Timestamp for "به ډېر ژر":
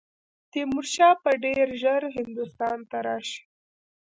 1.23-2.01